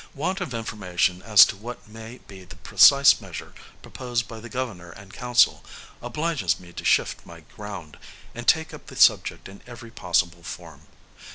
Want 0.15 0.41
of 0.41 0.51
information 0.51 1.21
as 1.21 1.45
to 1.45 1.55
what 1.55 1.87
may 1.87 2.21
be 2.27 2.43
the 2.43 2.55
precise 2.55 3.21
measure 3.21 3.53
proposed 3.83 4.27
by 4.27 4.39
the 4.39 4.49
Governor 4.49 4.89
and 4.89 5.13
Council, 5.13 5.63
obliges 6.01 6.59
me 6.59 6.73
to 6.73 6.83
shift 6.83 7.23
my 7.23 7.41
ground, 7.41 7.99
and 8.33 8.47
take 8.47 8.73
up 8.73 8.87
the 8.87 8.95
subject 8.95 9.47
in 9.47 9.61
every 9.67 9.91
possible 9.91 10.41
form. 10.41 10.87